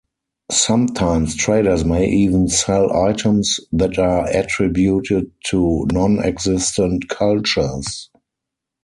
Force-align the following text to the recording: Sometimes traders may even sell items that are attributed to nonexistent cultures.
Sometimes 0.49 1.35
traders 1.35 1.85
may 1.85 2.07
even 2.09 2.47
sell 2.47 2.91
items 3.05 3.59
that 3.71 3.99
are 3.99 4.27
attributed 4.31 5.29
to 5.49 5.85
nonexistent 5.91 7.07
cultures. 7.07 8.09